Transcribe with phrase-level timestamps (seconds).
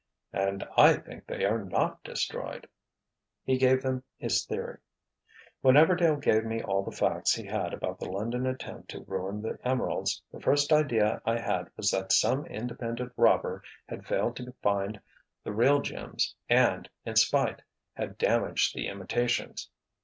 [0.33, 2.67] "And I think they are not destroyed!"
[3.43, 4.79] He gave them his theory.
[5.61, 9.43] "When Everdail gave me all the facts he had about the London attempt to ruin
[9.43, 14.51] the emeralds, the first idea I had was that some independent robber had failed to
[14.63, 14.99] find
[15.43, 17.61] the real gems and, in spite,
[17.93, 19.69] had damaged the imitations."